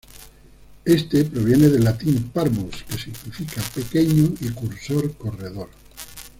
[0.83, 5.69] Este proviene del latín "Parvus" que significa pequeño y "cursor" corredor.